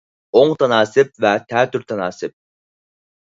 ئوڭ 0.37 0.53
تاناسىپ 0.61 1.11
ۋە 1.25 1.33
تەتۈر 1.51 1.85
تاناسىپ 1.91 2.33